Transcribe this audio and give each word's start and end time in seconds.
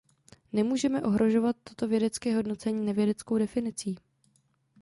Nemůžeme 0.53 1.01
ohrožovat 1.03 1.55
toto 1.63 1.87
vědecké 1.87 2.35
hodnocení 2.35 2.85
nevědeckou 2.85 3.37
definicí. 3.37 3.95